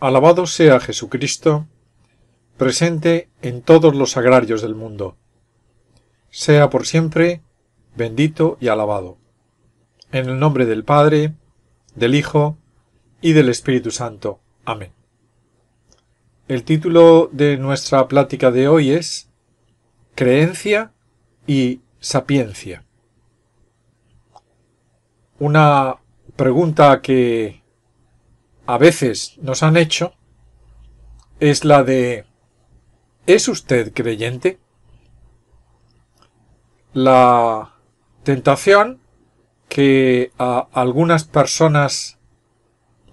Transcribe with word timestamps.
Alabado 0.00 0.46
sea 0.46 0.80
Jesucristo, 0.80 1.66
presente 2.56 3.28
en 3.42 3.60
todos 3.60 3.94
los 3.94 4.16
agrarios 4.16 4.62
del 4.62 4.74
mundo. 4.74 5.18
Sea 6.30 6.70
por 6.70 6.86
siempre 6.86 7.42
bendito 7.96 8.56
y 8.60 8.68
alabado. 8.68 9.18
En 10.10 10.26
el 10.30 10.38
nombre 10.38 10.64
del 10.64 10.84
Padre, 10.84 11.34
del 11.94 12.14
Hijo 12.14 12.56
y 13.20 13.34
del 13.34 13.50
Espíritu 13.50 13.90
Santo. 13.90 14.40
Amén. 14.64 14.92
El 16.48 16.64
título 16.64 17.28
de 17.30 17.58
nuestra 17.58 18.08
plática 18.08 18.50
de 18.50 18.68
hoy 18.68 18.92
es 18.92 19.28
Creencia 20.14 20.94
y 21.46 21.82
sapiencia. 21.98 22.86
Una 25.38 25.96
pregunta 26.36 27.02
que 27.02 27.59
a 28.72 28.78
veces 28.78 29.36
nos 29.42 29.64
han 29.64 29.76
hecho 29.76 30.14
es 31.40 31.64
la 31.64 31.82
de 31.82 32.24
¿Es 33.26 33.48
usted 33.48 33.92
creyente? 33.92 34.60
La 36.92 37.74
tentación 38.22 39.00
que 39.68 40.30
a 40.38 40.68
algunas 40.72 41.24
personas 41.24 42.18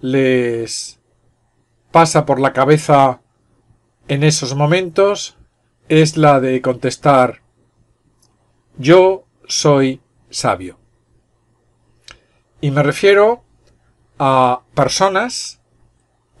les 0.00 1.00
pasa 1.90 2.24
por 2.24 2.38
la 2.38 2.52
cabeza 2.52 3.20
en 4.06 4.22
esos 4.22 4.54
momentos 4.54 5.38
es 5.88 6.16
la 6.16 6.38
de 6.38 6.62
contestar 6.62 7.42
yo 8.76 9.24
soy 9.48 10.00
sabio. 10.30 10.78
Y 12.60 12.70
me 12.70 12.84
refiero 12.84 13.42
a 14.18 14.62
personas 14.74 15.60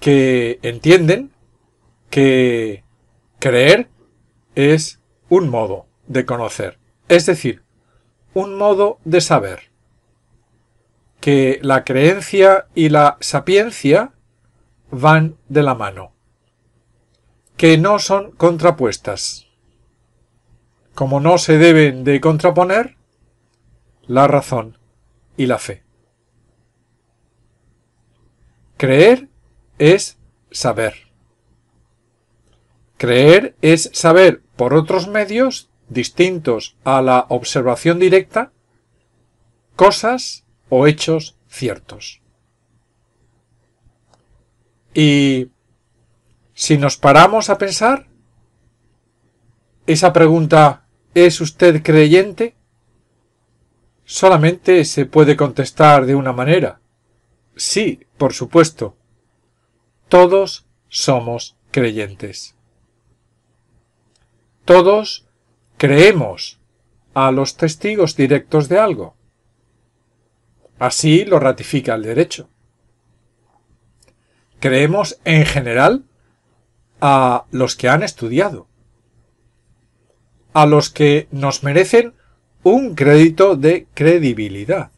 que 0.00 0.58
entienden 0.62 1.32
que 2.10 2.84
creer 3.38 3.88
es 4.54 5.00
un 5.28 5.48
modo 5.48 5.86
de 6.06 6.24
conocer, 6.24 6.78
es 7.08 7.26
decir, 7.26 7.62
un 8.34 8.56
modo 8.56 8.98
de 9.04 9.20
saber, 9.20 9.70
que 11.20 11.58
la 11.62 11.84
creencia 11.84 12.66
y 12.74 12.88
la 12.88 13.16
sapiencia 13.20 14.12
van 14.90 15.36
de 15.48 15.62
la 15.62 15.74
mano, 15.74 16.12
que 17.56 17.76
no 17.78 17.98
son 17.98 18.32
contrapuestas. 18.32 19.46
Como 20.94 21.20
no 21.20 21.38
se 21.38 21.58
deben 21.58 22.02
de 22.04 22.20
contraponer 22.20 22.96
la 24.06 24.26
razón 24.26 24.78
y 25.36 25.46
la 25.46 25.58
fe. 25.58 25.87
Creer 28.78 29.28
es 29.78 30.16
saber. 30.50 30.94
Creer 32.96 33.54
es 33.60 33.90
saber 33.92 34.42
por 34.56 34.72
otros 34.72 35.06
medios 35.08 35.68
distintos 35.90 36.76
a 36.84 37.02
la 37.02 37.26
observación 37.28 37.98
directa 37.98 38.50
cosas 39.76 40.46
o 40.70 40.86
hechos 40.86 41.36
ciertos. 41.48 42.22
Y 44.94 45.50
si 46.54 46.78
nos 46.78 46.96
paramos 46.96 47.50
a 47.50 47.58
pensar, 47.58 48.06
esa 49.86 50.14
pregunta 50.14 50.86
¿es 51.14 51.42
usted 51.42 51.82
creyente? 51.82 52.56
solamente 54.08 54.86
se 54.86 55.04
puede 55.04 55.36
contestar 55.36 56.06
de 56.06 56.14
una 56.14 56.32
manera, 56.32 56.80
Sí, 57.58 58.06
por 58.16 58.34
supuesto. 58.34 58.96
Todos 60.08 60.64
somos 60.88 61.56
creyentes. 61.72 62.54
Todos 64.64 65.26
creemos 65.76 66.60
a 67.14 67.32
los 67.32 67.56
testigos 67.56 68.14
directos 68.14 68.68
de 68.68 68.78
algo. 68.78 69.16
Así 70.78 71.24
lo 71.24 71.40
ratifica 71.40 71.96
el 71.96 72.04
derecho. 72.04 72.48
Creemos 74.60 75.18
en 75.24 75.44
general 75.44 76.04
a 77.00 77.46
los 77.50 77.74
que 77.74 77.88
han 77.88 78.04
estudiado, 78.04 78.68
a 80.52 80.64
los 80.64 80.90
que 80.90 81.26
nos 81.32 81.64
merecen 81.64 82.14
un 82.62 82.94
crédito 82.94 83.56
de 83.56 83.88
credibilidad. 83.94 84.92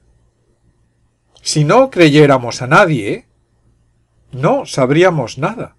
Si 1.42 1.64
no 1.64 1.90
creyéramos 1.90 2.62
a 2.62 2.66
nadie, 2.66 3.26
no 4.32 4.66
sabríamos 4.66 5.38
nada. 5.38 5.76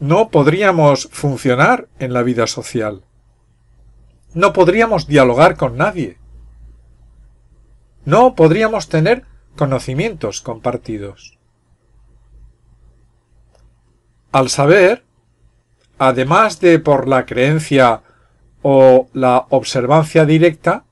No 0.00 0.30
podríamos 0.30 1.08
funcionar 1.12 1.88
en 1.98 2.12
la 2.12 2.22
vida 2.22 2.46
social. 2.46 3.04
No 4.34 4.52
podríamos 4.52 5.06
dialogar 5.06 5.56
con 5.56 5.76
nadie. 5.76 6.18
No 8.04 8.34
podríamos 8.34 8.88
tener 8.88 9.24
conocimientos 9.56 10.40
compartidos. 10.40 11.38
Al 14.32 14.48
saber, 14.48 15.04
además 15.98 16.58
de 16.60 16.78
por 16.78 17.06
la 17.06 17.26
creencia 17.26 18.02
o 18.62 19.08
la 19.12 19.46
observancia 19.50 20.24
directa, 20.24 20.84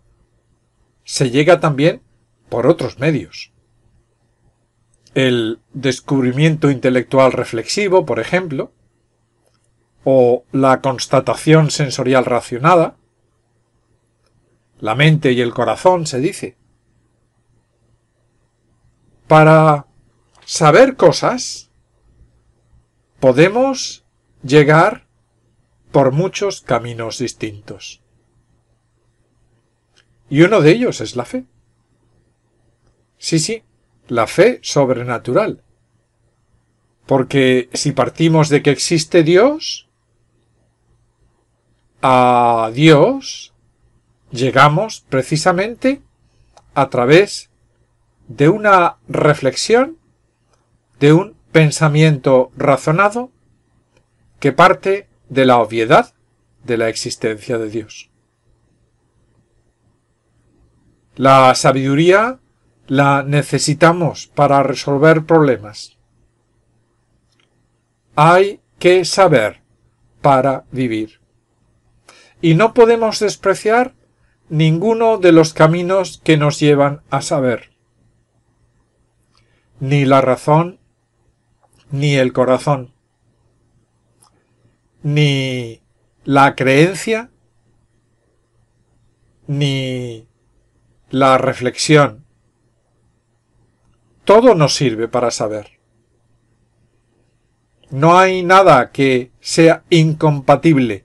se 1.05 1.31
llega 1.31 1.59
también 1.59 2.03
por 2.51 2.67
otros 2.67 2.99
medios. 2.99 3.53
El 5.15 5.61
descubrimiento 5.73 6.71
intelectual 6.71 7.33
reflexivo, 7.33 8.05
por 8.05 8.21
ejemplo, 8.21 8.73
o 10.05 10.45
la 10.53 10.81
constatación 10.81 11.71
sensorial 11.71 12.25
racionada, 12.25 12.97
la 14.79 14.95
mente 14.95 15.33
y 15.33 15.41
el 15.41 15.53
corazón, 15.53 16.07
se 16.07 16.21
dice. 16.21 16.57
Para 19.27 19.87
saber 20.45 20.97
cosas, 20.97 21.71
podemos 23.21 24.05
llegar 24.43 25.07
por 25.93 26.13
muchos 26.13 26.61
caminos 26.63 27.19
distintos. 27.19 28.01
Y 30.29 30.43
uno 30.43 30.61
de 30.61 30.71
ellos 30.71 31.01
es 31.01 31.17
la 31.17 31.25
fe. 31.25 31.45
Sí, 33.21 33.39
sí, 33.39 33.63
la 34.09 34.27
fe 34.27 34.61
sobrenatural. 34.63 35.63
Porque 37.05 37.69
si 37.75 37.93
partimos 37.93 38.49
de 38.49 38.63
que 38.63 38.71
existe 38.71 39.23
Dios, 39.23 39.91
a 42.01 42.71
Dios 42.73 43.53
llegamos 44.33 45.05
precisamente 45.11 46.01
a 46.73 46.89
través 46.89 47.51
de 48.27 48.49
una 48.49 48.97
reflexión, 49.07 49.99
de 50.99 51.13
un 51.13 51.37
pensamiento 51.53 52.51
razonado 52.57 53.31
que 54.39 54.53
parte 54.53 55.09
de 55.29 55.45
la 55.45 55.59
obviedad 55.59 56.15
de 56.65 56.79
la 56.79 56.89
existencia 56.89 57.59
de 57.59 57.69
Dios. 57.69 58.09
La 61.17 61.55
sabiduría 61.55 62.41
la 62.91 63.23
necesitamos 63.23 64.27
para 64.27 64.65
resolver 64.65 65.25
problemas. 65.25 65.97
Hay 68.17 68.61
que 68.81 69.05
saber 69.05 69.63
para 70.21 70.65
vivir. 70.73 71.21
Y 72.43 72.55
no 72.55 72.75
podemos 72.75 73.21
despreciar 73.21 73.95
ninguno 74.49 75.19
de 75.19 75.31
los 75.31 75.55
caminos 75.55 76.21
que 76.25 76.37
nos 76.37 76.59
llevan 76.59 77.03
a 77.11 77.23
saber. 77.23 77.71
Ni 79.79 80.05
la 80.05 80.21
razón, 80.21 80.81
ni 81.93 82.17
el 82.17 82.33
corazón, 82.33 82.93
ni 85.05 85.81
la 86.25 86.57
creencia, 86.57 87.31
ni 89.47 90.27
la 91.09 91.39
reflexión. 91.39 92.27
Todo 94.31 94.55
nos 94.55 94.77
sirve 94.77 95.09
para 95.09 95.33
saber. 95.33 95.81
No 97.91 98.17
hay 98.17 98.45
nada 98.45 98.93
que 98.93 99.33
sea 99.41 99.83
incompatible, 99.91 101.05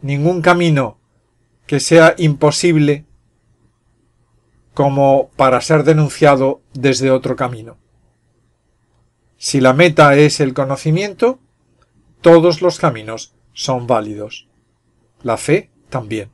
ningún 0.00 0.40
camino 0.40 1.00
que 1.66 1.80
sea 1.80 2.14
imposible 2.16 3.04
como 4.74 5.30
para 5.34 5.60
ser 5.60 5.82
denunciado 5.82 6.62
desde 6.72 7.10
otro 7.10 7.34
camino. 7.34 7.78
Si 9.36 9.60
la 9.60 9.72
meta 9.72 10.14
es 10.14 10.38
el 10.38 10.54
conocimiento, 10.54 11.40
todos 12.20 12.62
los 12.62 12.78
caminos 12.78 13.34
son 13.54 13.88
válidos. 13.88 14.46
La 15.24 15.36
fe 15.36 15.72
también. 15.88 16.30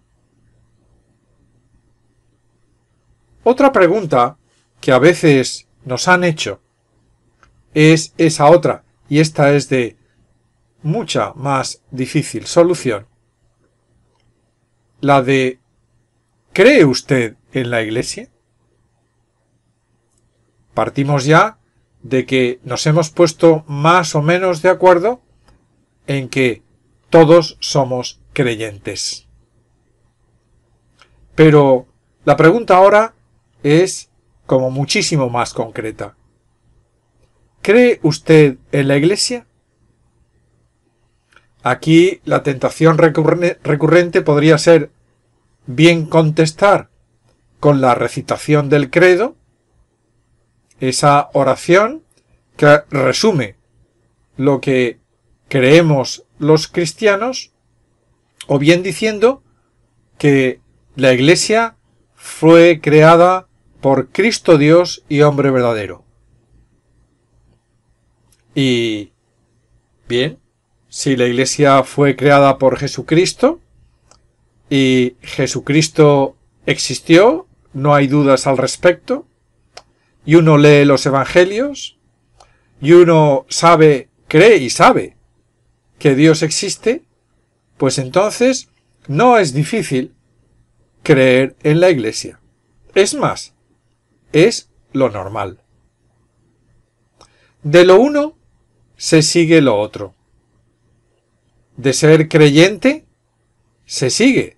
Otra 3.45 3.73
pregunta 3.73 4.37
que 4.83 4.93
a 4.93 4.99
veces 4.99 5.69
nos 5.85 6.09
han 6.09 6.25
hecho 6.25 6.61
es 7.75 8.15
esa 8.19 8.47
otra, 8.47 8.85
y 9.09 9.21
esta 9.21 9.53
es 9.55 9.69
de 9.69 9.97
mucha 10.83 11.33
más 11.35 11.83
difícil 11.91 12.47
solución. 12.47 13.07
La 15.01 15.23
de 15.23 15.61
¿Cree 16.53 16.85
usted 16.85 17.37
en 17.53 17.71
la 17.71 17.83
Iglesia? 17.83 18.29
Partimos 20.75 21.25
ya 21.25 21.59
de 22.03 22.27
que 22.27 22.61
nos 22.65 22.87
hemos 22.87 23.11
puesto 23.11 23.65
más 23.69 24.15
o 24.15 24.23
menos 24.23 24.63
de 24.63 24.69
acuerdo 24.69 25.21
en 26.07 26.29
que 26.29 26.63
todos 27.09 27.57
somos 27.61 28.21
creyentes. 28.33 29.29
Pero 31.37 31.87
la 32.25 32.37
pregunta 32.37 32.77
ahora 32.77 33.15
es 33.63 34.10
como 34.51 34.73
muchísimo 34.73 35.31
más 35.31 35.55
concreta. 35.55 36.17
¿Cree 37.63 38.01
usted 38.03 38.57
en 38.73 38.89
la 38.89 38.97
Iglesia? 38.97 39.47
Aquí 41.63 42.21
la 42.25 42.43
tentación 42.43 42.99
recurrente 42.99 44.23
podría 44.23 44.59
ser 44.59 44.91
bien 45.67 46.05
contestar 46.05 46.91
con 47.61 47.81
la 47.81 47.95
recitación 47.95 48.69
del 48.69 48.91
credo, 48.91 49.37
esa 50.81 51.31
oración 51.33 52.03
que 52.57 52.81
resume 52.91 53.55
lo 54.37 54.61
que 54.61 54.99
creemos 55.49 56.25
los 56.41 56.67
cristianos, 56.67 57.53
o 58.49 58.59
bien 58.59 58.83
diciendo 58.83 59.45
que 60.19 60.61
la 60.97 61.13
Iglesia 61.13 61.77
fue 62.17 62.81
creada 62.83 63.47
por 63.81 64.09
Cristo 64.09 64.59
Dios 64.59 65.05
y 65.09 65.23
hombre 65.23 65.51
verdadero. 65.51 66.05
Y 68.55 69.13
bien, 70.09 70.39
si 70.89 71.17
la 71.17 71.27
Iglesia 71.27 71.83
fue 71.85 72.17
creada 72.17 72.59
por 72.59 72.77
Jesucristo 72.79 73.61
y 74.69 75.17
Jesucristo 75.23 76.37
existió, 76.67 77.47
no 77.73 77.95
hay 77.95 78.07
dudas 78.07 78.47
al 78.47 78.59
respecto, 78.59 79.27
y 80.25 80.35
uno 80.35 80.59
lee 80.59 80.85
los 80.85 81.07
Evangelios, 81.07 81.99
y 82.81 82.93
uno 82.93 83.47
sabe, 83.49 84.09
cree 84.29 84.57
y 84.57 84.71
sabe 84.71 85.17
que 85.99 86.15
Dios 86.15 86.43
existe, 86.43 87.03
pues 87.77 87.99
entonces 87.99 88.69
no 89.07 89.39
es 89.39 89.53
difícil 89.53 90.15
creer 91.03 91.57
en 91.63 91.81
la 91.81 91.91
Iglesia. 91.91 92.41
Es 92.95 93.15
más, 93.15 93.55
es 94.33 94.71
lo 94.93 95.11
normal. 95.11 95.61
De 97.63 97.85
lo 97.85 98.01
uno 98.01 98.37
se 98.97 99.23
sigue 99.23 99.61
lo 99.61 99.79
otro. 99.79 100.15
De 101.77 101.93
ser 101.93 102.29
creyente 102.29 103.07
se 103.85 104.11
sigue 104.11 104.57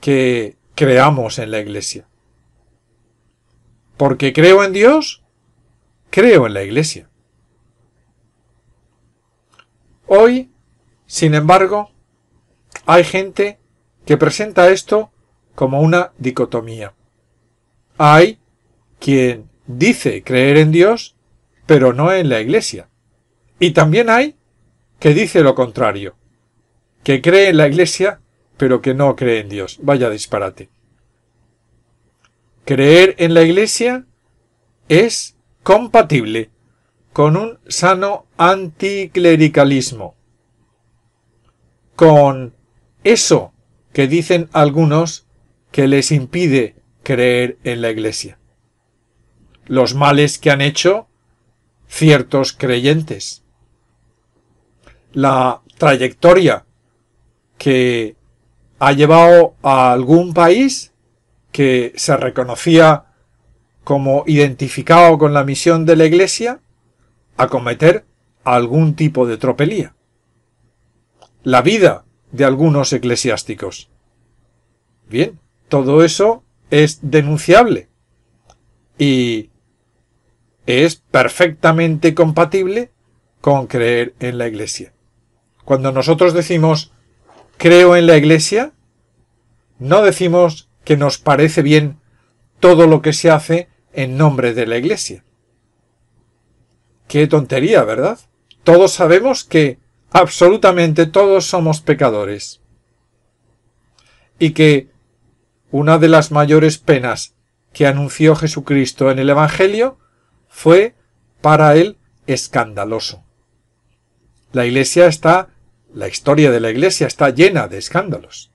que 0.00 0.56
creamos 0.74 1.38
en 1.38 1.50
la 1.50 1.60
Iglesia. 1.60 2.06
Porque 3.96 4.32
creo 4.32 4.64
en 4.64 4.72
Dios, 4.72 5.22
creo 6.10 6.46
en 6.46 6.54
la 6.54 6.62
Iglesia. 6.62 7.08
Hoy, 10.06 10.50
sin 11.06 11.34
embargo, 11.34 11.90
hay 12.86 13.04
gente 13.04 13.58
que 14.06 14.16
presenta 14.16 14.70
esto 14.70 15.10
como 15.54 15.82
una 15.82 16.12
dicotomía. 16.16 16.94
Hay 17.98 18.38
quien 18.98 19.48
dice 19.66 20.22
creer 20.22 20.56
en 20.56 20.72
Dios, 20.72 21.16
pero 21.66 21.92
no 21.92 22.12
en 22.12 22.28
la 22.28 22.40
Iglesia. 22.40 22.88
Y 23.58 23.72
también 23.72 24.10
hay 24.10 24.36
que 24.98 25.14
dice 25.14 25.42
lo 25.42 25.54
contrario, 25.54 26.16
que 27.04 27.22
cree 27.22 27.48
en 27.48 27.56
la 27.56 27.68
Iglesia, 27.68 28.20
pero 28.56 28.82
que 28.82 28.94
no 28.94 29.14
cree 29.16 29.40
en 29.40 29.48
Dios. 29.48 29.78
Vaya 29.82 30.10
disparate. 30.10 30.68
Creer 32.64 33.14
en 33.18 33.34
la 33.34 33.42
Iglesia 33.42 34.04
es 34.88 35.36
compatible 35.62 36.50
con 37.12 37.36
un 37.36 37.58
sano 37.68 38.26
anticlericalismo, 38.36 40.16
con 41.96 42.54
eso 43.04 43.52
que 43.92 44.06
dicen 44.06 44.48
algunos 44.52 45.26
que 45.70 45.88
les 45.88 46.12
impide 46.12 46.76
creer 47.02 47.58
en 47.64 47.80
la 47.80 47.90
Iglesia. 47.90 48.38
Los 49.68 49.94
males 49.94 50.38
que 50.38 50.50
han 50.50 50.60
hecho 50.60 51.06
ciertos 51.88 52.52
creyentes. 52.52 53.42
La 55.12 55.62
trayectoria 55.78 56.64
que 57.56 58.16
ha 58.78 58.92
llevado 58.92 59.54
a 59.62 59.92
algún 59.92 60.34
país 60.34 60.92
que 61.52 61.92
se 61.96 62.16
reconocía 62.16 63.06
como 63.84 64.24
identificado 64.26 65.18
con 65.18 65.32
la 65.32 65.44
misión 65.44 65.86
de 65.86 65.96
la 65.96 66.04
Iglesia 66.04 66.60
a 67.36 67.48
cometer 67.48 68.04
algún 68.44 68.94
tipo 68.94 69.26
de 69.26 69.38
tropelía. 69.38 69.94
La 71.42 71.62
vida 71.62 72.04
de 72.30 72.44
algunos 72.44 72.92
eclesiásticos. 72.92 73.88
Bien, 75.08 75.38
todo 75.68 76.04
eso 76.04 76.44
es 76.70 76.98
denunciable 77.02 77.88
y 78.98 79.50
es 80.68 80.96
perfectamente 80.96 82.14
compatible 82.14 82.90
con 83.40 83.68
creer 83.68 84.12
en 84.20 84.36
la 84.36 84.48
Iglesia. 84.48 84.92
Cuando 85.64 85.92
nosotros 85.92 86.34
decimos 86.34 86.92
creo 87.56 87.96
en 87.96 88.06
la 88.06 88.18
Iglesia, 88.18 88.72
no 89.78 90.02
decimos 90.02 90.68
que 90.84 90.98
nos 90.98 91.16
parece 91.16 91.62
bien 91.62 91.98
todo 92.60 92.86
lo 92.86 93.00
que 93.00 93.14
se 93.14 93.30
hace 93.30 93.70
en 93.94 94.18
nombre 94.18 94.52
de 94.52 94.66
la 94.66 94.76
Iglesia. 94.76 95.24
Qué 97.06 97.26
tontería, 97.26 97.82
¿verdad? 97.84 98.18
Todos 98.62 98.92
sabemos 98.92 99.44
que 99.44 99.78
absolutamente 100.10 101.06
todos 101.06 101.46
somos 101.46 101.80
pecadores. 101.80 102.60
Y 104.38 104.50
que 104.50 104.90
una 105.70 105.96
de 105.96 106.08
las 106.08 106.30
mayores 106.30 106.76
penas 106.76 107.34
que 107.72 107.86
anunció 107.86 108.36
Jesucristo 108.36 109.10
en 109.10 109.18
el 109.18 109.30
Evangelio 109.30 109.98
fue 110.48 110.94
para 111.40 111.76
él 111.76 111.96
escandaloso. 112.26 113.24
La 114.52 114.66
Iglesia 114.66 115.06
está, 115.06 115.48
la 115.92 116.08
historia 116.08 116.50
de 116.50 116.60
la 116.60 116.70
Iglesia 116.70 117.06
está 117.06 117.30
llena 117.30 117.68
de 117.68 117.78
escándalos, 117.78 118.50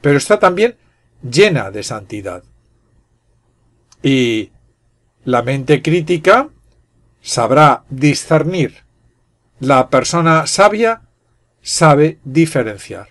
pero 0.00 0.16
está 0.16 0.38
también 0.38 0.76
llena 1.22 1.70
de 1.70 1.82
santidad. 1.82 2.42
Y 4.02 4.50
la 5.24 5.42
mente 5.42 5.82
crítica 5.82 6.48
sabrá 7.20 7.84
discernir. 7.90 8.84
La 9.60 9.90
persona 9.90 10.46
sabia 10.46 11.02
sabe 11.62 12.18
diferenciar. 12.24 13.08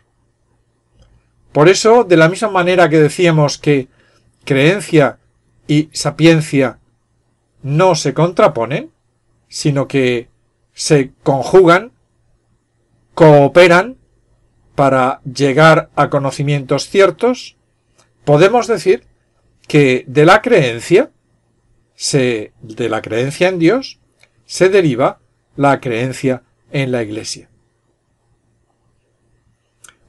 Por 1.51 1.69
eso, 1.69 2.03
de 2.03 2.17
la 2.17 2.29
misma 2.29 2.49
manera 2.49 2.89
que 2.89 2.99
decíamos 2.99 3.57
que 3.57 3.87
creencia 4.45 5.19
y 5.67 5.89
sapiencia 5.93 6.78
no 7.61 7.95
se 7.95 8.13
contraponen, 8.13 8.91
sino 9.47 9.87
que 9.87 10.29
se 10.73 11.11
conjugan, 11.23 11.91
cooperan 13.13 13.97
para 14.75 15.21
llegar 15.23 15.89
a 15.95 16.09
conocimientos 16.09 16.87
ciertos, 16.89 17.57
podemos 18.23 18.67
decir 18.67 19.05
que 19.67 20.05
de 20.07 20.25
la 20.25 20.41
creencia 20.41 21.11
se, 21.95 22.53
de 22.61 22.87
la 22.87 23.01
creencia 23.01 23.49
en 23.49 23.59
Dios 23.59 23.99
se 24.45 24.69
deriva 24.69 25.19
la 25.57 25.81
creencia 25.81 26.43
en 26.71 26.91
la 26.91 27.03
Iglesia. 27.03 27.49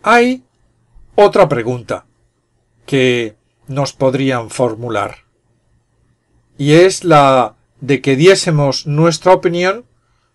Hay 0.02 0.44
otra 1.16 1.48
pregunta 1.48 2.06
que 2.86 3.34
nos 3.66 3.92
podrían 3.92 4.50
formular. 4.50 5.29
Y 6.60 6.74
es 6.74 7.04
la 7.04 7.56
de 7.80 8.02
que 8.02 8.16
diésemos 8.16 8.86
nuestra 8.86 9.32
opinión 9.32 9.86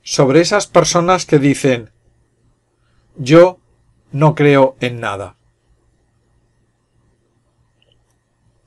sobre 0.02 0.42
esas 0.42 0.66
personas 0.66 1.28
que 1.28 1.38
dicen 1.38 1.92
yo 3.16 3.60
no 4.12 4.34
creo 4.34 4.76
en 4.80 5.00
nada. 5.00 5.38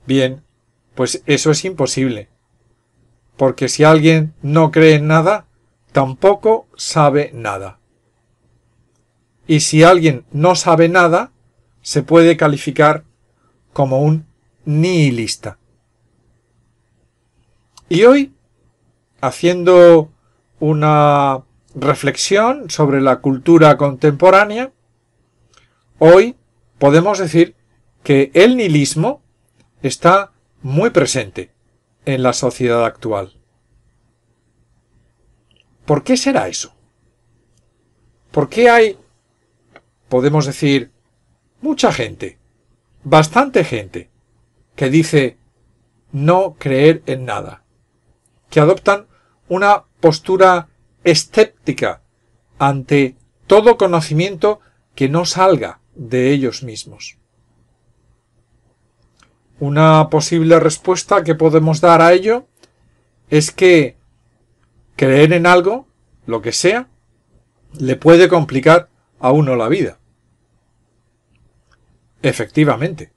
Bien, 0.07 0.41
pues 0.95 1.21
eso 1.25 1.51
es 1.51 1.65
imposible. 1.65 2.29
Porque 3.35 3.67
si 3.67 3.83
alguien 3.83 4.33
no 4.41 4.71
cree 4.71 4.95
en 4.95 5.07
nada, 5.07 5.45
tampoco 5.91 6.69
sabe 6.77 7.31
nada. 7.33 7.81
Y 9.47 9.59
si 9.59 9.83
alguien 9.83 10.23
no 10.31 10.55
sabe 10.55 10.87
nada, 10.87 11.33
se 11.81 12.03
puede 12.03 12.37
calificar 12.37 13.03
como 13.73 14.01
un 14.01 14.27
nihilista. 14.63 15.58
Y 17.89 18.03
hoy, 18.03 18.33
haciendo 19.19 20.11
una 20.59 21.43
reflexión 21.73 22.69
sobre 22.69 23.01
la 23.01 23.19
cultura 23.19 23.77
contemporánea, 23.77 24.71
hoy 25.97 26.35
podemos 26.77 27.17
decir 27.17 27.55
que 28.03 28.29
el 28.35 28.57
nihilismo 28.57 29.23
está 29.81 30.31
muy 30.61 30.91
presente 30.91 31.51
en 32.05 32.21
la 32.21 32.33
sociedad 32.33 32.85
actual. 32.85 33.33
¿Por 35.85 36.03
qué 36.03 36.15
será 36.15 36.47
eso? 36.47 36.75
¿Por 38.29 38.49
qué 38.49 38.69
hay, 38.69 38.99
podemos 40.09 40.45
decir, 40.45 40.91
mucha 41.61 41.91
gente, 41.91 42.37
bastante 43.03 43.63
gente, 43.63 44.11
que 44.75 44.91
dice 44.91 45.37
no 46.11 46.55
creer 46.59 47.01
en 47.07 47.25
nada, 47.25 47.63
que 48.49 48.59
adoptan 48.59 49.07
una 49.47 49.85
postura 49.99 50.69
escéptica 51.03 52.01
ante 52.57 53.15
todo 53.47 53.77
conocimiento 53.77 54.59
que 54.95 55.09
no 55.09 55.25
salga 55.25 55.79
de 55.95 56.31
ellos 56.31 56.63
mismos. 56.63 57.17
Una 59.59 60.09
posible 60.09 60.59
respuesta 60.59 61.23
que 61.23 61.35
podemos 61.35 61.81
dar 61.81 62.01
a 62.01 62.13
ello 62.13 62.47
es 63.29 63.51
que 63.51 63.97
creer 64.95 65.33
en 65.33 65.45
algo, 65.45 65.87
lo 66.25 66.41
que 66.41 66.51
sea, 66.51 66.87
le 67.77 67.95
puede 67.95 68.29
complicar 68.29 68.89
a 69.19 69.31
uno 69.31 69.55
la 69.55 69.67
vida. 69.67 69.99
Efectivamente. 72.21 73.11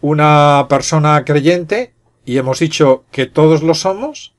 Una 0.00 0.66
persona 0.68 1.24
creyente, 1.24 1.94
y 2.28 2.36
hemos 2.36 2.58
dicho 2.58 3.06
que 3.10 3.24
todos 3.24 3.62
lo 3.62 3.72
somos, 3.72 4.34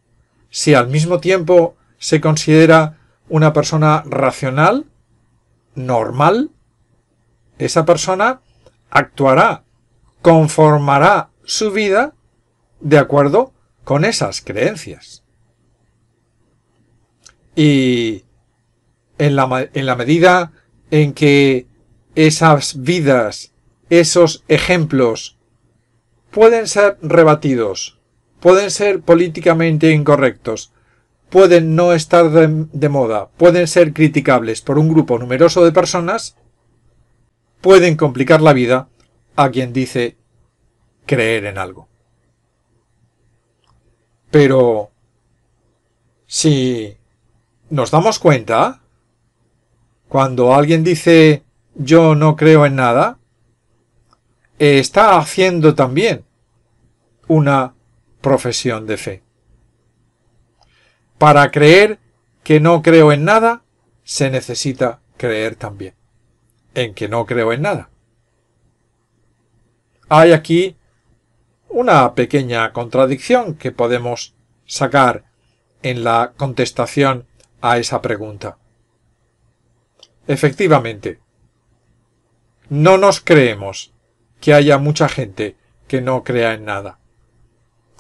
si 0.52 0.76
al 0.76 0.90
mismo 0.90 1.20
tiempo 1.20 1.76
se 1.98 2.22
considera 2.22 3.00
una 3.30 3.52
persona 3.52 4.04
racional, 4.06 4.86
normal, 5.74 6.52
esa 7.58 7.86
persona 7.86 8.42
actuará, 8.92 9.64
conformará 10.22 11.32
su 11.44 11.72
vida 11.72 12.14
de 12.80 13.00
acuerdo 13.00 13.54
con 13.84 14.06
esas 14.06 14.42
creencias. 14.42 15.24
Y 17.56 18.24
en 19.18 19.36
la, 19.36 19.68
en 19.74 19.86
la 19.88 19.96
medida 19.96 20.52
en 20.92 21.14
que 21.14 21.66
esas 22.14 22.84
vidas, 22.84 23.52
esos 23.90 24.44
ejemplos, 24.48 25.39
pueden 26.32 26.68
ser 26.68 26.98
rebatidos, 27.02 28.00
pueden 28.40 28.72
ser 28.72 29.02
políticamente 29.02 29.92
incorrectos, 29.92 30.72
pueden 31.30 31.76
no 31.76 31.94
estar 31.94 32.30
de, 32.30 32.90
moda, 32.90 33.30
pueden 33.38 33.68
ser 33.68 33.94
criticables 33.94 34.62
por 34.62 34.80
un 34.80 34.90
grupo 34.90 35.18
numeroso 35.18 35.64
de 35.64 35.72
personas, 35.72 36.36
pueden 37.62 37.96
complicar 37.96 38.42
la 38.42 38.54
vida 38.54 38.90
a 39.36 39.50
quien 39.50 39.74
dice 39.74 40.18
creer 41.06 41.46
en 41.46 41.58
algo. 41.58 41.88
Pero 44.32 44.92
si 46.28 46.98
nos 47.70 47.92
damos 47.92 48.20
cuenta, 48.20 48.82
cuando 50.08 50.54
alguien 50.54 50.84
dice 50.84 51.44
yo 51.76 52.16
no 52.16 52.36
creo 52.36 52.66
en 52.66 52.76
nada, 52.76 53.19
está 54.60 55.18
haciendo 55.18 55.74
también 55.74 56.26
una 57.28 57.74
profesión 58.22 58.86
de 58.86 58.98
fe. 58.98 59.24
Para 61.18 61.50
creer 61.52 62.00
que 62.44 62.60
no 62.60 62.82
creo 62.82 63.12
en 63.12 63.24
nada, 63.24 63.64
se 64.04 64.30
necesita 64.30 65.02
creer 65.18 65.56
también 65.56 65.96
en 66.74 66.94
que 66.94 67.08
no 67.08 67.26
creo 67.26 67.54
en 67.54 67.62
nada. 67.62 67.90
Hay 70.10 70.32
aquí 70.34 70.76
una 71.70 72.16
pequeña 72.16 72.74
contradicción 72.74 73.56
que 73.56 73.72
podemos 73.72 74.36
sacar 74.66 75.26
en 75.84 76.04
la 76.04 76.34
contestación 76.36 77.28
a 77.62 77.78
esa 77.78 78.02
pregunta. 78.02 78.58
Efectivamente, 80.28 81.20
no 82.70 82.98
nos 82.98 83.22
creemos 83.22 83.94
que 84.40 84.54
haya 84.54 84.78
mucha 84.78 85.10
gente 85.10 85.56
que 85.88 86.02
no 86.02 86.24
crea 86.24 86.54
en 86.54 86.66
nada. 86.66 87.00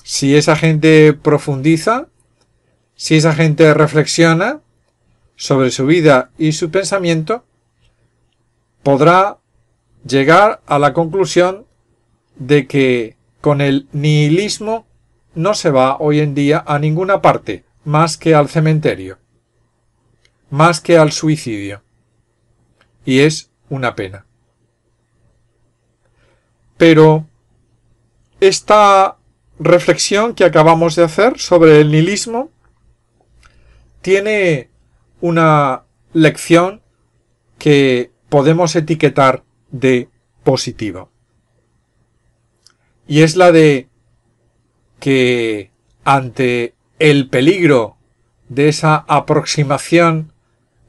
Si 0.03 0.35
esa 0.35 0.55
gente 0.55 1.13
profundiza, 1.13 2.07
si 2.95 3.15
esa 3.15 3.33
gente 3.33 3.73
reflexiona 3.73 4.61
sobre 5.35 5.71
su 5.71 5.85
vida 5.85 6.31
y 6.37 6.51
su 6.53 6.71
pensamiento, 6.71 7.45
podrá 8.83 9.37
llegar 10.05 10.61
a 10.65 10.79
la 10.79 10.93
conclusión 10.93 11.65
de 12.35 12.67
que 12.67 13.17
con 13.41 13.61
el 13.61 13.87
nihilismo 13.91 14.87
no 15.35 15.53
se 15.53 15.71
va 15.71 15.97
hoy 15.97 16.19
en 16.19 16.33
día 16.33 16.63
a 16.65 16.79
ninguna 16.79 17.21
parte 17.21 17.63
más 17.83 18.17
que 18.17 18.35
al 18.35 18.49
cementerio, 18.49 19.17
más 20.49 20.81
que 20.81 20.97
al 20.97 21.11
suicidio. 21.11 21.81
Y 23.05 23.19
es 23.19 23.49
una 23.69 23.95
pena. 23.95 24.25
Pero 26.79 27.27
esta 28.39 29.17
reflexión 29.59 30.33
que 30.33 30.45
acabamos 30.45 30.95
de 30.95 31.03
hacer 31.03 31.37
sobre 31.37 31.81
el 31.81 31.91
nihilismo 31.91 32.51
tiene 34.01 34.69
una 35.19 35.83
lección 36.13 36.81
que 37.57 38.11
podemos 38.29 38.77
etiquetar 38.77 39.43
de 39.71 40.07
positiva. 40.45 41.09
Y 43.09 43.23
es 43.23 43.35
la 43.35 43.51
de 43.51 43.89
que 45.01 45.71
ante 46.05 46.75
el 46.97 47.27
peligro 47.27 47.97
de 48.47 48.69
esa 48.69 49.03
aproximación 49.09 50.31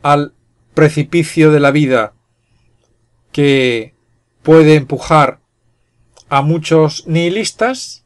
al 0.03 0.35
precipicio 0.75 1.51
de 1.51 1.59
la 1.59 1.73
vida 1.73 2.13
que 3.33 3.93
puede 4.45 4.77
empujar 4.77 5.40
a 6.31 6.43
muchos 6.43 7.07
nihilistas, 7.09 8.05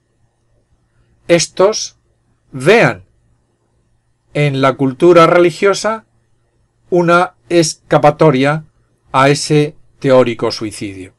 estos 1.28 1.98
vean 2.52 3.04
en 4.32 4.60
la 4.60 4.74
cultura 4.74 5.26
religiosa 5.26 6.06
una 6.90 7.34
escapatoria 7.48 8.64
a 9.12 9.28
ese 9.28 9.76
teórico 10.00 10.50
suicidio. 10.50 11.14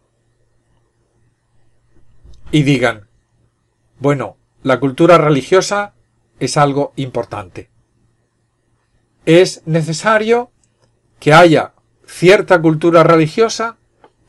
Y 2.51 2.63
digan, 2.63 3.07
bueno, 3.99 4.37
la 4.63 4.79
cultura 4.79 5.17
religiosa 5.17 5.93
es 6.39 6.57
algo 6.57 6.91
importante. 6.95 7.69
Es 9.25 9.61
necesario 9.65 10.51
que 11.19 11.33
haya 11.33 11.73
cierta 12.07 12.61
cultura 12.61 13.03
religiosa 13.03 13.77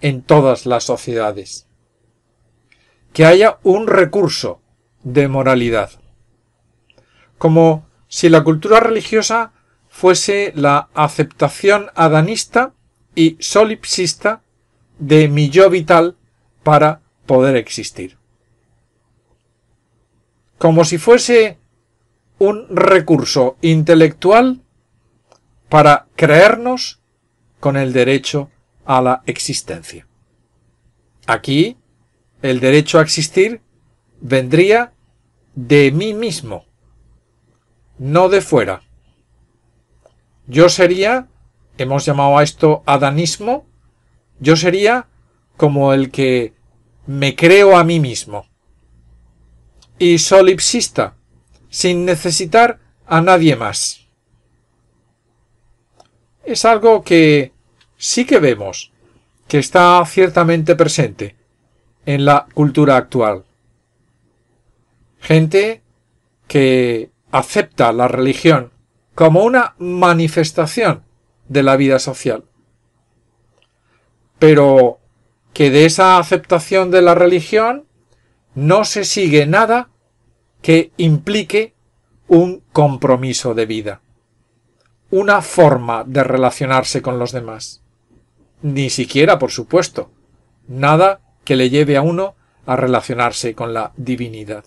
en 0.01 0.23
todas 0.23 0.67
las 0.67 0.85
sociedades. 0.85 1.66
Que 3.17 3.25
haya 3.25 3.61
un 3.63 3.87
recurso 3.87 4.61
de 5.03 5.27
moralidad. 5.27 5.91
Como 7.39 7.87
si 8.09 8.29
la 8.29 8.45
cultura 8.45 8.79
religiosa 8.79 9.53
fuese 9.89 10.53
la 10.55 10.91
aceptación 10.93 11.87
adanista 11.95 12.75
y 13.15 13.39
solipsista 13.41 14.43
de 14.99 15.29
mi 15.29 15.49
yo 15.49 15.71
vital 15.71 16.19
para 16.63 17.01
poder 17.25 17.57
existir. 17.57 18.19
Como 20.59 20.85
si 20.85 20.99
fuese 20.99 21.59
un 22.39 22.67
recurso 22.69 23.57
intelectual 23.63 24.61
para 25.71 26.07
creernos 26.17 27.01
con 27.61 27.79
el 27.79 27.95
derecho 27.95 28.51
a 28.85 29.01
la 29.01 29.23
existencia. 29.25 30.07
Aquí 31.27 31.79
El 32.47 32.61
derecho 32.61 33.01
a 33.01 33.03
existir 33.03 33.61
vendría 34.21 34.93
de 35.57 35.91
mí 35.91 36.15
mismo, 36.15 36.65
no 37.99 38.29
de 38.29 38.41
fuera. 38.41 38.85
Yo 40.47 40.69
sería, 40.69 41.27
hemos 41.77 42.05
llamado 42.05 42.39
a 42.39 42.45
esto 42.45 42.85
adanismo, 42.87 43.67
yo 44.39 44.55
sería 44.55 45.09
como 45.57 45.93
el 45.93 46.13
que 46.13 46.55
me 47.09 47.35
creo 47.35 47.77
a 47.77 47.83
mí 47.83 47.99
mismo. 47.99 48.47
Y 49.99 50.19
solipsista, 50.19 51.17
sin 51.69 52.05
necesitar 52.05 52.79
a 53.07 53.21
nadie 53.23 53.57
más. 53.57 54.07
Es 56.45 56.65
algo 56.65 57.03
que 57.03 57.53
sí 57.97 58.25
que 58.25 58.39
vemos, 58.39 58.93
que 59.49 59.59
está 59.59 60.01
ciertamente 60.07 60.77
presente 60.77 61.36
en 62.07 62.25
la 62.25 62.47
cultura 62.55 62.97
actual. 62.97 63.45
Gente 65.19 65.83
que 66.47 67.11
acepta 67.33 67.93
la 67.93 68.09
religión 68.09 68.71
como 69.15 69.43
una 69.43 69.75
manifestación 69.79 71.03
de 71.49 71.63
la 71.63 71.77
vida 71.77 71.99
social. 71.99 72.45
Pero 74.39 75.01
que 75.53 75.71
de 75.71 75.87
esa 75.87 76.19
aceptación 76.19 76.91
de 76.91 77.03
la 77.03 77.15
religión 77.15 77.87
no 78.55 78.85
se 78.85 79.05
sigue 79.05 79.47
nada 79.47 79.89
que 80.63 80.93
implique 80.97 81.75
un 82.29 82.63
compromiso 82.73 83.55
de 83.55 83.67
vida, 83.67 84.01
una 85.11 85.43
forma 85.43 86.05
de 86.05 86.25
relacionarse 86.25 87.03
con 87.03 87.19
los 87.19 87.33
demás. 87.33 87.83
Ni 88.63 88.91
siquiera, 88.91 89.39
por 89.39 89.51
supuesto, 89.51 90.11
nada 90.69 91.21
que 91.47 91.57
le 91.57 91.71
lleve 91.71 91.97
a 91.97 92.03
uno 92.03 92.35
a 92.67 92.77
relacionarse 92.77 93.55
con 93.55 93.73
la 93.73 93.93
divinidad. 93.97 94.65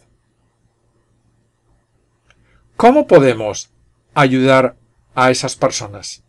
¿Cómo 2.77 3.05
podemos 3.05 3.69
ayudar 4.15 4.77
a 5.13 5.29
esas 5.29 5.57
personas? 5.57 6.23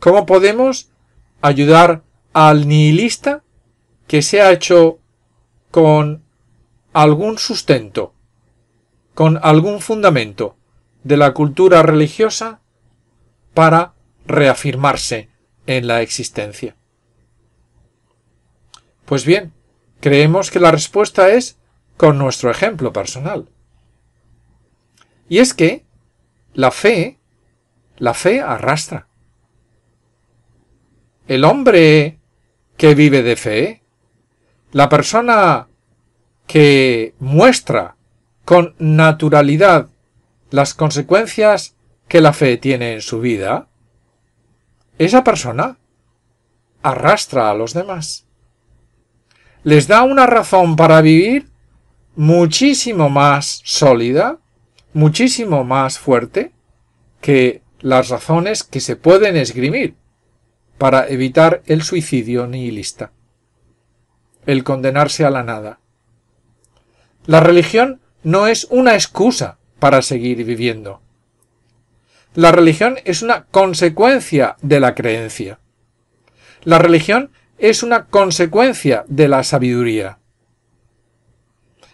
¿Cómo 0.00 0.26
podemos 0.26 0.90
ayudar 1.40 2.02
al 2.32 2.66
nihilista 2.66 3.44
que 4.08 4.20
se 4.20 4.42
ha 4.42 4.50
hecho 4.50 4.98
con 5.70 6.24
algún 6.92 7.38
sustento, 7.38 8.12
con 9.14 9.38
algún 9.40 9.80
fundamento 9.80 10.56
de 11.04 11.16
la 11.16 11.32
cultura 11.32 11.82
religiosa 11.82 12.60
para 13.54 13.94
reafirmarse 14.26 15.30
en 15.66 15.86
la 15.86 16.02
existencia? 16.02 16.74
Pues 19.06 19.24
bien, 19.24 19.52
creemos 20.00 20.50
que 20.50 20.60
la 20.60 20.72
respuesta 20.72 21.30
es 21.30 21.58
con 21.96 22.18
nuestro 22.18 22.50
ejemplo 22.50 22.92
personal. 22.92 23.48
Y 25.28 25.38
es 25.38 25.54
que 25.54 25.86
la 26.54 26.70
fe, 26.70 27.18
la 27.96 28.14
fe 28.14 28.40
arrastra. 28.40 29.08
El 31.28 31.44
hombre 31.44 32.18
que 32.76 32.94
vive 32.94 33.22
de 33.22 33.36
fe, 33.36 33.82
la 34.72 34.88
persona 34.88 35.68
que 36.46 37.14
muestra 37.18 37.96
con 38.44 38.74
naturalidad 38.78 39.88
las 40.50 40.74
consecuencias 40.74 41.74
que 42.08 42.20
la 42.20 42.32
fe 42.32 42.56
tiene 42.56 42.94
en 42.94 43.00
su 43.00 43.20
vida, 43.20 43.68
esa 44.98 45.24
persona 45.24 45.78
arrastra 46.82 47.50
a 47.50 47.54
los 47.54 47.74
demás. 47.74 48.25
Les 49.66 49.88
da 49.88 50.04
una 50.04 50.26
razón 50.26 50.76
para 50.76 51.00
vivir 51.00 51.48
muchísimo 52.14 53.08
más 53.08 53.62
sólida 53.64 54.38
muchísimo 54.92 55.64
más 55.64 55.98
fuerte 55.98 56.52
que 57.20 57.62
las 57.80 58.10
razones 58.10 58.62
que 58.62 58.78
se 58.78 58.94
pueden 58.94 59.36
esgrimir 59.36 59.96
para 60.78 61.08
evitar 61.08 61.64
el 61.66 61.82
suicidio 61.82 62.46
nihilista, 62.46 63.10
el 64.46 64.62
condenarse 64.62 65.24
a 65.24 65.30
la 65.30 65.42
nada. 65.42 65.80
La 67.26 67.40
religión 67.40 68.00
no 68.22 68.46
es 68.46 68.68
una 68.70 68.94
excusa 68.94 69.58
para 69.80 70.00
seguir 70.00 70.44
viviendo. 70.44 71.02
La 72.34 72.52
religión 72.52 72.98
es 73.04 73.20
una 73.20 73.46
consecuencia 73.46 74.54
de 74.62 74.78
la 74.78 74.94
creencia. 74.94 75.58
La 76.62 76.78
religión 76.78 77.32
es 77.58 77.82
una 77.82 78.06
consecuencia 78.06 79.04
de 79.08 79.28
la 79.28 79.42
sabiduría. 79.42 80.18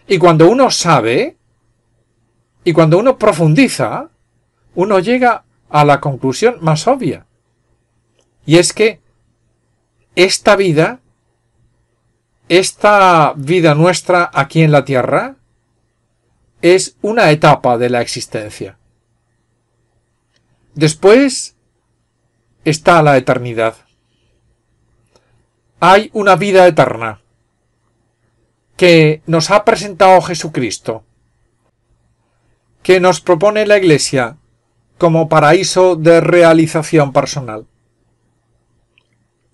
Y 0.07 0.17
cuando 0.17 0.49
uno 0.49 0.69
sabe, 0.69 1.37
y 2.63 2.73
cuando 2.73 2.97
uno 2.97 3.17
profundiza, 3.17 4.09
uno 4.75 4.99
llega 4.99 5.43
a 5.69 5.85
la 5.85 5.99
conclusión 5.99 6.57
más 6.61 6.87
obvia. 6.87 7.25
Y 8.45 8.57
es 8.57 8.73
que 8.73 9.01
esta 10.15 10.55
vida, 10.55 10.99
esta 12.49 13.33
vida 13.35 13.75
nuestra 13.75 14.29
aquí 14.33 14.61
en 14.61 14.71
la 14.71 14.85
Tierra, 14.85 15.35
es 16.61 16.95
una 17.01 17.31
etapa 17.31 17.77
de 17.77 17.89
la 17.89 18.01
existencia. 18.01 18.77
Después 20.75 21.55
está 22.63 23.03
la 23.03 23.17
eternidad. 23.17 23.75
Hay 25.85 26.09
una 26.13 26.37
vida 26.37 26.65
eterna 26.65 27.19
que 28.77 29.21
nos 29.25 29.51
ha 29.51 29.65
presentado 29.65 30.21
Jesucristo 30.21 31.03
que 32.83 33.01
nos 33.01 33.19
propone 33.19 33.65
la 33.65 33.79
Iglesia 33.79 34.37
como 34.97 35.27
paraíso 35.27 35.97
de 35.97 36.21
realización 36.21 37.11
personal. 37.11 37.67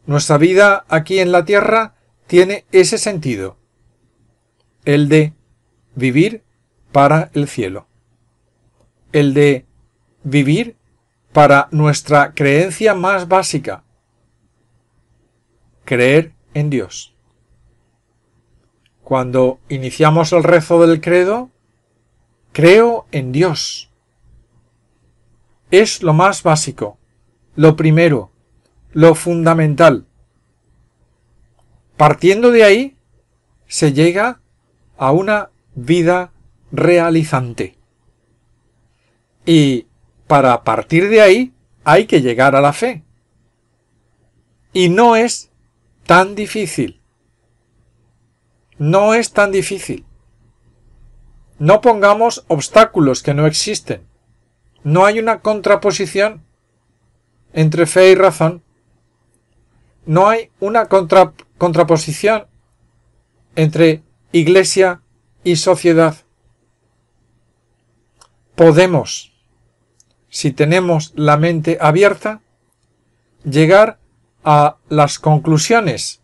Nuestra 0.05 0.37
vida 0.37 0.85
aquí 0.87 1.17
en 1.17 1.31
la 1.31 1.45
tierra 1.45 1.95
tiene 2.27 2.63
ese 2.71 2.99
sentido, 2.99 3.57
el 4.85 5.09
de 5.09 5.33
vivir 5.95 6.43
para 6.91 7.31
el 7.33 7.47
cielo, 7.47 7.87
el 9.13 9.33
de 9.33 9.65
vivir 10.23 10.75
para 11.33 11.69
nuestra 11.71 12.35
creencia 12.35 12.93
más 12.93 13.27
básica, 13.27 13.83
creer 15.89 16.33
en 16.53 16.69
Dios. 16.69 17.15
Cuando 19.03 19.59
iniciamos 19.69 20.33
el 20.33 20.43
rezo 20.43 20.85
del 20.85 21.01
credo, 21.01 21.49
Creo 22.51 23.07
en 23.11 23.31
Dios. 23.31 23.89
Es 25.71 26.03
lo 26.03 26.13
más 26.13 26.43
básico, 26.43 26.99
lo 27.55 27.75
primero, 27.75 28.31
lo 28.91 29.15
fundamental. 29.15 30.05
Partiendo 31.97 32.51
de 32.51 32.63
ahí, 32.63 32.97
se 33.65 33.93
llega 33.93 34.41
a 34.95 35.11
una 35.11 35.49
vida 35.73 36.31
realizante. 36.71 37.77
Y 39.43 39.87
para 40.27 40.63
partir 40.63 41.09
de 41.09 41.21
ahí 41.21 41.53
hay 41.83 42.05
que 42.05 42.21
llegar 42.21 42.55
a 42.55 42.61
la 42.61 42.73
fe. 42.73 43.03
Y 44.73 44.89
no 44.89 45.15
es 45.15 45.48
tan 46.09 46.33
difícil. 46.33 46.99
No 48.79 49.13
es 49.13 49.31
tan 49.31 49.51
difícil. 49.51 50.07
No 51.59 51.81
pongamos 51.81 52.45
obstáculos 52.47 53.21
que 53.21 53.35
no 53.35 53.45
existen. 53.45 54.07
No 54.83 55.05
hay 55.05 55.19
una 55.19 55.41
contraposición 55.41 56.43
entre 57.53 57.85
fe 57.85 58.09
y 58.09 58.15
razón. 58.15 58.63
No 60.07 60.27
hay 60.27 60.49
una 60.59 60.87
contraposición 60.87 62.47
entre 63.55 64.01
iglesia 64.31 65.03
y 65.43 65.57
sociedad. 65.57 66.15
Podemos, 68.55 69.31
si 70.27 70.53
tenemos 70.53 71.13
la 71.15 71.37
mente 71.37 71.77
abierta, 71.79 72.41
llegar 73.43 73.98
a 74.43 74.77
las 74.89 75.19
conclusiones 75.19 76.21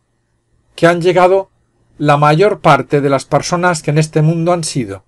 que 0.75 0.87
han 0.87 1.01
llegado 1.01 1.49
la 1.97 2.17
mayor 2.17 2.59
parte 2.59 3.01
de 3.01 3.09
las 3.09 3.25
personas 3.25 3.81
que 3.81 3.91
en 3.91 3.97
este 3.97 4.21
mundo 4.21 4.51
han 4.51 4.63
sido. 4.63 5.03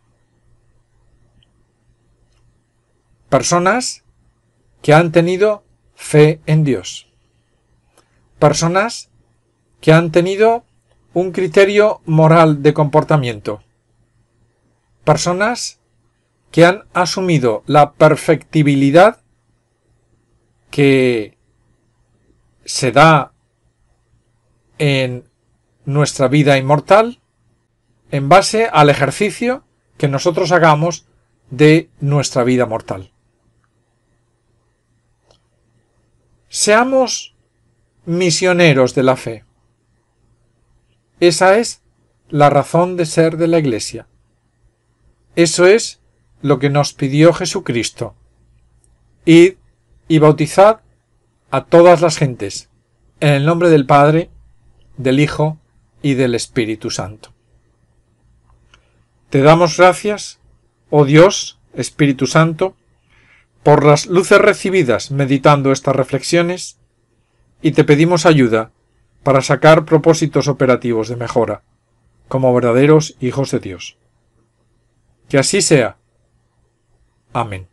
Personas 3.30 4.04
que 4.82 4.94
han 4.94 5.12
tenido 5.12 5.64
fe 5.96 6.42
en 6.46 6.64
Dios. 6.64 7.12
Personas 8.40 9.10
que 9.82 9.92
han 9.92 10.12
tenido 10.12 10.64
un 11.14 11.32
criterio 11.32 12.02
moral 12.06 12.62
de 12.62 12.74
comportamiento. 12.74 13.64
Personas 15.04 15.80
que 16.52 16.66
han 16.66 16.86
asumido 16.94 17.64
la 17.66 17.94
perfectibilidad 17.94 19.22
que 20.70 21.37
se 22.68 22.92
da 22.92 23.32
en 24.78 25.24
nuestra 25.86 26.28
vida 26.28 26.58
inmortal 26.58 27.22
en 28.12 28.28
base 28.28 28.70
al 28.72 28.90
ejercicio 28.90 29.64
que 29.98 30.10
nosotros 30.10 30.52
hagamos 30.52 31.06
de 31.50 31.90
nuestra 32.02 32.44
vida 32.44 32.66
mortal. 32.66 33.12
Seamos 36.50 37.36
misioneros 38.06 38.94
de 38.94 39.04
la 39.04 39.16
fe. 39.16 39.46
Esa 41.22 41.58
es 41.58 41.82
la 42.30 42.50
razón 42.50 42.98
de 42.98 43.06
ser 43.06 43.38
de 43.38 43.48
la 43.48 43.60
Iglesia. 43.60 44.08
Eso 45.38 45.66
es 45.66 46.02
lo 46.42 46.60
que 46.60 46.70
nos 46.70 46.94
pidió 46.94 47.32
Jesucristo. 47.32 48.14
Id 49.24 49.56
y 50.10 50.20
bautizad 50.20 50.82
a 51.50 51.66
todas 51.66 52.02
las 52.02 52.18
gentes, 52.18 52.70
en 53.20 53.30
el 53.34 53.46
nombre 53.46 53.70
del 53.70 53.86
Padre, 53.86 54.30
del 54.98 55.20
Hijo 55.20 55.58
y 56.02 56.16
del 56.16 56.36
Espíritu 56.36 56.90
Santo. 56.90 57.34
Te 59.30 59.42
damos 59.42 59.78
gracias, 59.78 60.40
oh 60.90 61.06
Dios, 61.06 61.60
Espíritu 61.74 62.28
Santo, 62.28 62.76
por 63.64 63.86
las 63.86 64.08
luces 64.08 64.40
recibidas 64.40 65.12
meditando 65.12 65.72
estas 65.72 65.96
reflexiones, 65.96 66.80
y 67.62 67.72
te 67.72 67.84
pedimos 67.84 68.26
ayuda 68.26 68.72
para 69.24 69.42
sacar 69.42 69.86
propósitos 69.86 70.48
operativos 70.48 71.10
de 71.10 71.16
mejora, 71.16 71.64
como 72.28 72.54
verdaderos 72.54 73.16
hijos 73.20 73.52
de 73.52 73.60
Dios. 73.60 73.98
Que 75.28 75.38
así 75.38 75.62
sea. 75.62 75.98
Amén. 77.34 77.68